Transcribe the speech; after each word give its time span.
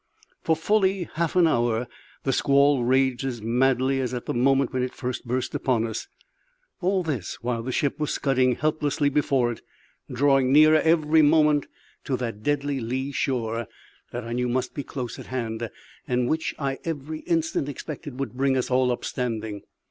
For 0.41 0.55
fully 0.55 1.07
half 1.13 1.35
an 1.35 1.45
hour 1.45 1.87
the 2.23 2.33
squall 2.33 2.83
raged 2.83 3.23
as 3.23 3.39
madly 3.39 3.99
as 4.01 4.15
at 4.15 4.25
the 4.25 4.33
moment 4.33 4.73
when 4.73 4.81
it 4.81 4.95
first 4.95 5.27
burst 5.27 5.53
upon 5.53 5.85
us; 5.85 6.07
all 6.79 7.03
this 7.03 7.35
while 7.43 7.61
the 7.61 7.71
ship 7.71 7.99
was 7.99 8.09
scudding 8.11 8.55
helplessly 8.55 9.09
before 9.09 9.51
it, 9.51 9.61
drawing 10.11 10.51
nearer 10.51 10.81
every 10.81 11.21
moment 11.21 11.67
to 12.05 12.17
that 12.17 12.41
deadly 12.41 12.79
lee 12.79 13.11
shore 13.11 13.67
that 14.11 14.23
I 14.23 14.33
knew 14.33 14.49
must 14.49 14.73
be 14.73 14.81
close 14.83 15.19
at 15.19 15.27
hand, 15.27 15.69
and 16.07 16.27
which 16.27 16.55
I 16.57 16.79
every 16.83 17.19
instant 17.19 17.69
expected 17.69 18.19
would 18.19 18.33
bring 18.33 18.57
us 18.57 18.71
up 18.71 18.71
all 18.71 19.01
standing. 19.03 19.61